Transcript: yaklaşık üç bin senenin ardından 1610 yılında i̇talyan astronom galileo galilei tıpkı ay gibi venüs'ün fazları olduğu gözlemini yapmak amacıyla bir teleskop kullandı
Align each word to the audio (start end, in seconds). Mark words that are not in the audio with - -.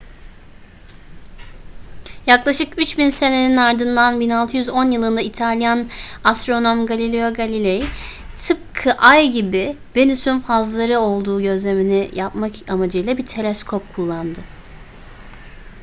yaklaşık 2.25 2.81
üç 2.81 2.97
bin 2.97 3.09
senenin 3.09 3.57
ardından 3.57 4.19
1610 4.19 4.91
yılında 4.91 5.21
i̇talyan 5.21 5.87
astronom 6.23 6.85
galileo 6.85 7.33
galilei 7.33 7.83
tıpkı 8.47 8.93
ay 8.93 9.29
gibi 9.31 9.77
venüs'ün 9.95 10.39
fazları 10.39 10.99
olduğu 10.99 11.41
gözlemini 11.41 12.09
yapmak 12.13 12.51
amacıyla 12.69 13.17
bir 13.17 13.25
teleskop 13.25 13.95
kullandı 13.95 14.39